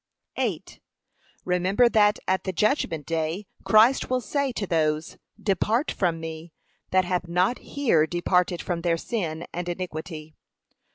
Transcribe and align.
Remember 1.45 1.87
that 1.87 2.17
at 2.27 2.43
the 2.43 2.51
judgment 2.51 3.05
day 3.05 3.45
Christ 3.63 4.09
will 4.09 4.19
say 4.19 4.51
to 4.53 4.65
those, 4.65 5.17
Depart 5.39 5.91
from 5.91 6.19
me, 6.19 6.53
that 6.89 7.05
have 7.05 7.27
not 7.27 7.59
here 7.59 8.07
departed 8.07 8.63
from 8.63 8.81
their 8.81 8.97
sin 8.97 9.45
and 9.53 9.69
iniquity. 9.69 10.33